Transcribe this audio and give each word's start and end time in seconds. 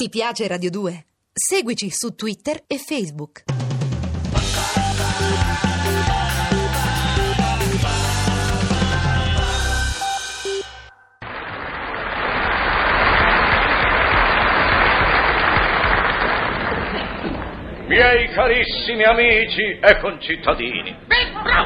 Ti 0.00 0.10
piace 0.10 0.46
Radio 0.46 0.70
2? 0.70 1.06
Seguici 1.32 1.90
su 1.90 2.14
Twitter 2.14 2.62
e 2.68 2.78
Facebook. 2.78 3.42
Miei 17.88 18.28
carissimi 18.28 19.02
amici 19.02 19.80
e 19.80 19.98
concittadini, 19.98 20.96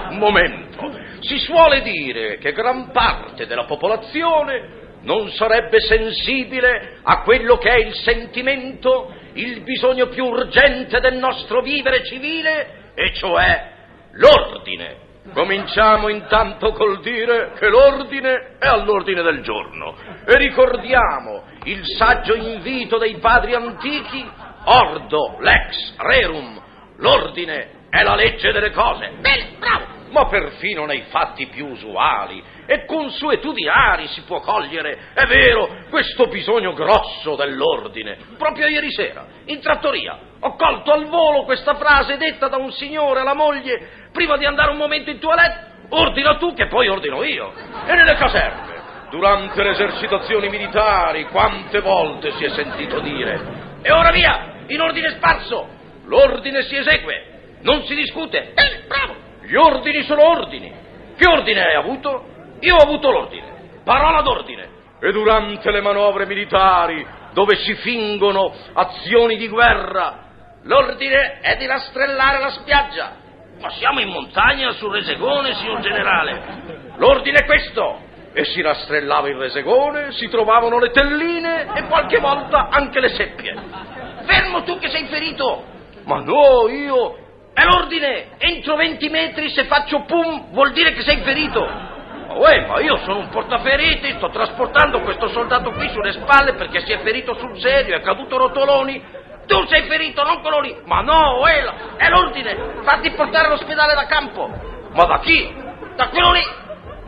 un 0.09 0.17
momento. 0.17 0.91
Si 1.21 1.37
suole 1.37 1.83
dire 1.83 2.39
che 2.39 2.53
gran 2.53 2.93
parte 2.93 3.45
della 3.45 3.67
popolazione 3.67 4.81
non 5.03 5.31
sarebbe 5.31 5.81
sensibile 5.81 6.99
a 7.03 7.23
quello 7.23 7.57
che 7.57 7.71
è 7.71 7.79
il 7.79 7.95
sentimento, 7.95 9.15
il 9.35 9.63
bisogno 9.63 10.09
più 10.09 10.25
urgente 10.25 11.01
del 11.01 11.17
nostro 11.17 11.61
vivere 11.63 12.05
civile, 12.05 12.93
e 12.95 13.13
cioè 13.15 13.71
l'ordine. 14.13 15.11
Cominciamo 15.33 16.09
intanto 16.09 16.73
col 16.73 17.01
dire 17.01 17.53
che 17.57 17.69
l'ordine 17.69 18.57
è 18.59 18.67
all'ordine 18.67 19.23
del 19.23 19.41
giorno 19.43 19.95
e 20.27 20.37
ricordiamo 20.37 21.45
il 21.63 21.81
saggio 21.97 22.35
invito 22.35 22.99
dei 22.99 23.17
padri 23.19 23.55
antichi, 23.55 24.29
ordo, 24.65 25.37
lex, 25.39 25.95
rerum, 25.99 26.61
l'ordine 26.97 27.87
è 27.89 28.03
la 28.03 28.17
legge 28.17 28.51
delle 28.51 28.73
cose. 28.73 29.13
Bene, 29.21 29.51
bravo! 29.61 29.82
Ma 30.13 30.27
perfino 30.27 30.85
nei 30.85 31.05
fatti 31.09 31.47
più 31.47 31.69
usuali 31.69 32.43
e 32.67 32.85
consuetudinari 32.85 34.09
si 34.09 34.23
può 34.23 34.41
cogliere, 34.41 35.11
è 35.15 35.25
vero, 35.25 35.85
questo 35.89 36.27
bisogno 36.27 36.75
grosso 36.75 37.35
dell'ordine. 37.35 38.19
Proprio 38.37 38.67
ieri 38.67 38.93
sera, 38.93 39.25
in 39.47 39.61
trattoria, 39.61 40.19
ho 40.39 40.55
colto 40.57 40.93
al 40.93 41.07
volo 41.07 41.45
questa 41.45 41.75
frase 41.75 42.19
detta 42.19 42.49
da 42.49 42.57
un 42.57 42.73
signore 42.73 43.21
alla 43.21 43.35
moglie 43.35 44.09
prima 44.13 44.37
di 44.37 44.45
andare 44.45 44.71
un 44.71 44.77
momento 44.77 45.11
in 45.11 45.19
toilette. 45.19 45.71
Ordina 45.89 46.37
tu 46.37 46.55
che 46.55 46.67
poi 46.69 46.89
ordino 46.89 47.23
io. 47.23 47.53
E 47.87 47.95
nelle 47.95 48.15
caserme, 48.15 49.09
durante 49.11 49.63
le 49.63 49.71
esercitazioni 49.71 50.49
militari, 50.49 51.25
quante 51.25 51.81
volte 51.81 52.33
si 52.33 52.45
è 52.45 52.51
sentito 52.51 53.01
dire. 53.01 53.41
E 53.83 53.91
ora 53.93 54.11
via, 54.11 54.65
in 54.67 54.81
ordine 54.81 55.11
sparso, 55.11 55.69
l'ordine 56.05 56.63
si 56.63 56.77
esegue, 56.77 57.59
non 57.63 57.83
si 57.85 57.95
discute. 57.95 58.53
Bene, 58.55 58.85
bravo, 58.87 59.22
gli 59.43 59.55
ordini 59.55 60.03
sono 60.03 60.25
ordini. 60.29 60.73
Che 61.17 61.29
ordine 61.29 61.65
hai 61.65 61.75
avuto? 61.75 62.27
Io 62.61 62.77
ho 62.77 62.83
avuto 62.83 63.11
l'ordine, 63.11 63.81
parola 63.85 64.23
d'ordine. 64.23 64.81
E 65.01 65.11
durante 65.11 65.71
le 65.71 65.81
manovre 65.81 66.27
militari, 66.27 67.05
dove 67.33 67.57
si 67.57 67.75
fingono 67.75 68.53
azioni 68.73 69.37
di 69.37 69.49
guerra, 69.49 70.29
l'ordine 70.63 71.41
è 71.41 71.57
di 71.57 71.67
rastrellare 71.67 72.39
la 72.39 72.51
spiaggia. 72.51 73.13
Ma 73.61 73.71
siamo 73.71 74.01
in 74.01 74.09
montagna 74.09 74.73
sul 74.73 74.93
Resegone, 74.93 75.55
signor 75.55 75.81
generale. 75.81 76.93
L'ordine 76.97 77.39
è 77.39 77.45
questo. 77.45 78.11
E 78.35 78.45
si 78.47 78.63
rastrellava 78.63 79.29
il 79.29 79.37
Resegone, 79.37 80.13
si 80.13 80.29
trovavano 80.29 80.79
le 80.79 80.91
telline 80.91 81.67
e 81.75 81.83
qualche 81.87 82.19
volta 82.19 82.69
anche 82.71 82.99
le 82.99 83.11
seppie. 83.11 83.55
Fermo 84.25 84.63
tu 84.63 84.79
che 84.79 84.89
sei 84.89 85.07
ferito! 85.07 85.65
Ma 86.05 86.21
no, 86.21 86.69
io... 86.69 87.19
È 87.55 87.65
l'ordine! 87.65 88.37
Entro 88.39 88.77
20 88.77 89.09
metri 89.09 89.51
se 89.51 89.65
faccio 89.65 90.05
pum 90.05 90.53
vuol 90.53 90.73
dire 90.73 90.93
che 90.93 91.03
sei 91.03 91.19
ferito! 91.19 91.91
Uè, 92.35 92.67
ma 92.67 92.81
io 92.81 92.97
sono 92.99 93.19
un 93.19 93.29
portaferiti, 93.29 94.13
sto 94.13 94.31
trasportando 94.31 95.01
questo 95.01 95.29
soldato 95.29 95.71
qui 95.73 95.89
sulle 95.91 96.13
spalle 96.13 96.55
perché 96.55 96.81
si 96.81 96.93
è 96.93 96.99
ferito 97.01 97.35
sul 97.35 97.59
serio, 97.61 97.97
è 97.97 98.01
caduto 98.01 98.39
rotoloni. 98.39 99.21
Tu 99.47 99.67
sei 99.67 99.83
ferito, 99.83 100.23
non 100.23 100.41
quello 100.41 100.61
lì. 100.61 100.75
Ma 100.85 101.01
no, 101.01 101.41
uè, 101.41 101.63
è 101.97 102.09
l'ordine. 102.09 102.57
Fatti 102.83 103.11
portare 103.11 103.49
all'ospedale 103.49 103.95
da 103.95 104.07
campo. 104.07 104.49
Ma 104.93 105.05
da 105.05 105.19
chi? 105.19 105.53
Da 105.97 106.09
quello 106.09 106.33
lì. 106.33 106.43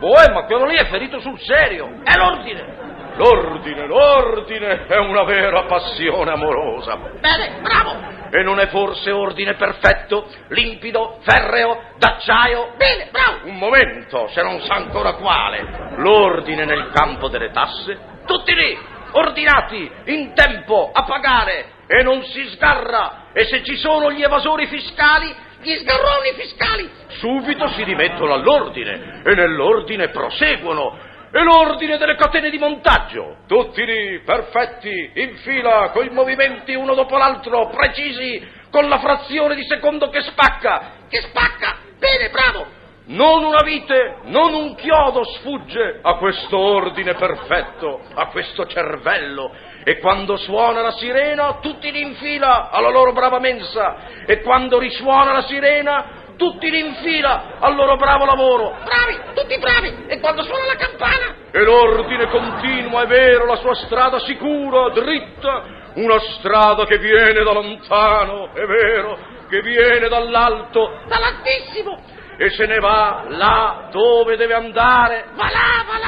Uè, 0.01 0.31
ma 0.31 0.43
quello 0.43 0.65
lì 0.65 0.75
è 0.75 0.85
ferito 0.85 1.19
sul 1.19 1.39
serio. 1.39 2.01
È 2.03 2.15
l'ordine. 2.17 2.93
L'ordine, 3.17 3.85
l'ordine 3.87 4.85
è 4.87 4.97
una 4.97 5.23
vera 5.23 5.63
passione 5.63 6.31
amorosa. 6.31 6.97
Bene, 7.19 7.59
bravo. 7.61 8.13
E 8.29 8.43
non 8.43 8.59
è 8.59 8.67
forse 8.67 9.11
ordine 9.11 9.53
perfetto, 9.53 10.27
limpido, 10.49 11.19
ferreo, 11.21 11.93
d'acciaio? 11.97 12.73
Bene, 12.75 13.07
bravo! 13.11 13.47
Un 13.47 13.57
momento, 13.57 14.27
se 14.29 14.41
non 14.41 14.59
sa 14.61 14.75
ancora 14.75 15.13
quale. 15.13 15.93
L'ordine 15.97 16.65
nel 16.65 16.89
campo 16.93 17.29
delle 17.29 17.51
tasse? 17.51 17.97
Tutti 18.25 18.53
lì, 18.53 18.77
ordinati, 19.11 19.89
in 20.05 20.33
tempo, 20.33 20.91
a 20.93 21.03
pagare, 21.03 21.67
e 21.87 22.03
non 22.03 22.21
si 22.23 22.43
sgarra. 22.49 23.27
E 23.31 23.45
se 23.45 23.63
ci 23.63 23.77
sono 23.77 24.11
gli 24.11 24.23
evasori 24.23 24.67
fiscali, 24.67 25.33
gli 25.61 25.73
sgarroni 25.77 26.33
fiscali, 26.33 26.89
subito 27.19 27.69
si 27.69 27.83
rimettono 27.83 28.33
all'ordine, 28.33 29.21
e 29.25 29.33
nell'ordine 29.33 30.09
proseguono, 30.09 31.13
e 31.35 31.43
l'ordine 31.43 31.97
delle 31.97 32.15
catene 32.15 32.49
di 32.49 32.57
montaggio. 32.57 33.39
Tutti 33.45 33.83
lì, 33.83 34.21
perfetti, 34.21 35.11
in 35.15 35.35
fila, 35.39 35.89
con 35.91 36.05
i 36.05 36.09
movimenti 36.09 36.73
uno 36.75 36.93
dopo 36.93 37.17
l'altro, 37.17 37.67
precisi, 37.67 38.41
con 38.71 38.87
la 38.87 38.99
frazione 38.99 39.53
di 39.53 39.65
secondo 39.67 40.07
che 40.07 40.21
spacca. 40.21 40.93
Che 41.09 41.19
spacca? 41.23 41.75
Bene, 41.99 42.29
bravo! 42.29 42.65
Non 43.07 43.43
una 43.43 43.63
vite, 43.63 44.19
non 44.23 44.53
un 44.53 44.75
chiodo 44.75 45.25
sfugge 45.25 45.99
a 46.01 46.15
questo 46.15 46.57
ordine 46.57 47.15
perfetto, 47.15 47.99
a 48.13 48.27
questo 48.27 48.65
cervello. 48.67 49.53
E 49.83 49.99
quando 49.99 50.37
suona 50.37 50.81
la 50.81 50.91
sirena, 50.91 51.57
tutti 51.59 51.91
lì 51.91 51.99
in 51.99 52.15
fila 52.15 52.69
alla 52.69 52.89
loro 52.89 53.11
brava 53.11 53.39
mensa. 53.39 54.23
E 54.25 54.41
quando 54.41 54.79
risuona 54.79 55.33
la 55.33 55.43
sirena, 55.43 56.23
tutti 56.37 56.69
lì 56.69 56.79
in 56.79 56.95
fila 56.95 57.57
al 57.59 57.75
loro 57.75 57.95
bravo 57.95 58.25
lavoro. 58.25 58.75
Bravi, 58.83 59.19
tutti 59.33 59.57
bravi. 59.57 60.05
E 60.07 60.19
quando 60.19 60.43
suona 60.43 60.65
la 60.65 60.75
campana? 60.75 61.24
E 61.55 61.63
l'ordine 61.63 62.27
continua, 62.27 63.03
è 63.03 63.07
vero, 63.07 63.45
la 63.45 63.55
sua 63.55 63.75
strada 63.75 64.19
sicura, 64.19 64.89
dritta, 64.89 65.63
una 65.93 66.19
strada 66.19 66.85
che 66.85 66.97
viene 66.97 67.45
da 67.45 67.53
lontano, 67.53 68.49
è 68.53 68.65
vero, 68.65 69.17
che 69.47 69.61
viene 69.61 70.09
dall'alto, 70.09 70.99
dall'altissimo, 71.07 71.97
e 72.35 72.49
se 72.49 72.65
ne 72.65 72.77
va 72.79 73.23
là 73.29 73.87
dove 73.89 74.35
deve 74.35 74.53
andare. 74.53 75.27
Va 75.33 75.49
là, 75.49 75.85
va. 75.87 76.04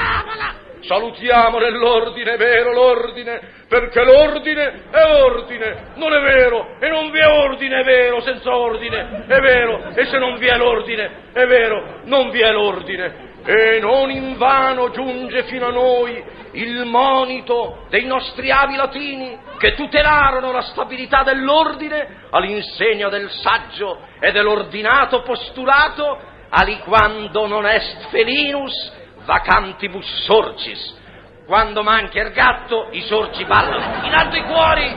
Salutiamo 0.87 1.59
nell'ordine, 1.59 2.37
vero 2.37 2.71
l'ordine, 2.71 3.41
perché 3.67 4.05
l'ordine 4.05 4.85
è 4.89 5.03
ordine, 5.21 5.91
non 5.95 6.13
è 6.13 6.21
vero, 6.21 6.77
e 6.79 6.87
non 6.87 7.11
vi 7.11 7.19
è 7.19 7.27
ordine, 7.27 7.81
è 7.81 7.83
vero, 7.83 8.21
senza 8.21 8.55
ordine, 8.55 9.25
è 9.27 9.39
vero, 9.41 9.89
e 9.93 10.05
se 10.05 10.17
non 10.17 10.37
vi 10.37 10.47
è 10.47 10.55
l'ordine, 10.55 11.11
è 11.33 11.45
vero, 11.45 11.99
non 12.05 12.29
vi 12.29 12.39
è 12.39 12.51
l'ordine. 12.51 13.25
E 13.43 13.79
non 13.81 14.09
invano 14.09 14.89
giunge 14.91 15.43
fino 15.43 15.67
a 15.67 15.71
noi 15.71 16.23
il 16.51 16.85
monito 16.85 17.85
dei 17.89 18.05
nostri 18.05 18.49
avi 18.49 18.75
latini 18.75 19.37
che 19.57 19.73
tutelarono 19.75 20.51
la 20.51 20.61
stabilità 20.61 21.23
dell'ordine 21.23 22.27
all'insegna 22.29 23.09
del 23.09 23.29
saggio 23.29 23.99
e 24.19 24.31
dell'ordinato 24.31 25.21
postulato 25.21 26.19
aliquando 26.49 27.45
non 27.45 27.65
est 27.65 28.07
felinus 28.09 29.05
vacantibus 29.27 30.07
sorcis. 30.23 30.95
Quando 31.45 31.83
manca 31.83 32.21
il 32.21 32.31
gatto, 32.31 32.88
i 32.91 33.01
sorci 33.01 33.45
ballano. 33.45 34.05
In 34.05 34.13
alto 34.13 34.35
i 34.38 34.43
cuori! 34.43 34.95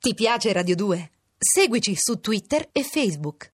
Ti 0.00 0.14
piace 0.14 0.52
Radio 0.52 0.74
2? 0.74 1.10
Seguici 1.38 1.94
su 1.94 2.18
Twitter 2.20 2.68
e 2.72 2.82
Facebook. 2.82 3.46